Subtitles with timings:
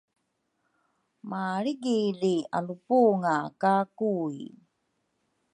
[1.29, 4.41] malrigili alupunga ka Kui.